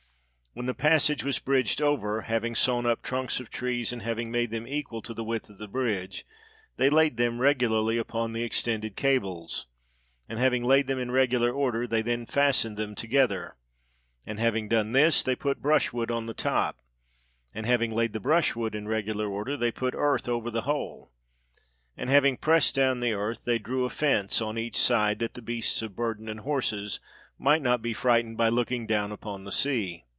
When 0.53 0.65
the 0.65 0.73
passage 0.73 1.23
was 1.23 1.39
bridged 1.39 1.81
over, 1.81 2.23
having 2.23 2.55
sawn 2.55 2.85
up 2.85 3.01
trunks 3.01 3.39
of 3.39 3.49
trees, 3.49 3.93
and 3.93 4.01
having 4.01 4.29
made 4.29 4.51
them 4.51 4.67
equal 4.67 5.01
to 5.03 5.13
the 5.13 5.23
width 5.23 5.49
of 5.49 5.59
the 5.59 5.67
bridge, 5.69 6.25
they 6.75 6.89
laid 6.89 7.15
them 7.15 7.39
regularly 7.39 7.97
upon 7.97 8.33
the 8.33 8.43
extended 8.43 8.97
cables; 8.97 9.67
and 10.27 10.37
having 10.37 10.65
laid 10.65 10.87
them 10.87 10.99
in 10.99 11.09
regular 11.09 11.53
order, 11.53 11.87
they 11.87 12.01
then 12.01 12.25
fastened 12.25 12.75
them 12.75 12.95
together. 12.95 13.55
And 14.25 14.41
having 14.41 14.67
done 14.67 14.91
this, 14.91 15.23
they 15.23 15.37
put 15.37 15.61
brushwood 15.61 16.11
on 16.11 16.25
the 16.25 16.33
top; 16.33 16.79
and 17.53 17.65
having 17.65 17.93
laid 17.93 18.11
the 18.11 18.19
brushwood 18.19 18.75
in 18.75 18.89
regular 18.89 19.29
order, 19.31 19.55
they 19.55 19.71
put 19.71 19.95
earth 19.95 20.27
over 20.27 20.51
the 20.51 20.63
whole; 20.63 21.13
and 21.95 22.09
having 22.09 22.35
pressed 22.35 22.75
down 22.75 22.99
the 22.99 23.13
earth, 23.13 23.39
they 23.45 23.57
drew 23.57 23.85
a 23.85 23.89
fence 23.89 24.41
on 24.41 24.57
each 24.57 24.75
side, 24.77 25.19
that 25.19 25.33
the 25.35 25.41
beasts 25.41 25.81
of 25.81 25.95
burden 25.95 26.27
and 26.27 26.41
horses 26.41 26.99
might 27.39 27.61
not 27.61 27.81
be 27.81 27.93
frightened 27.93 28.35
by 28.35 28.49
looking 28.49 28.85
down 28.85 29.13
upon 29.13 29.45
the 29.45 29.49
sea. 29.53 30.03